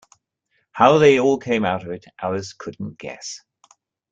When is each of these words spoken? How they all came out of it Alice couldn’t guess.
How 0.71 0.97
they 0.97 1.19
all 1.19 1.37
came 1.37 1.63
out 1.63 1.83
of 1.85 1.91
it 1.91 2.05
Alice 2.19 2.53
couldn’t 2.53 2.97
guess. 2.97 3.41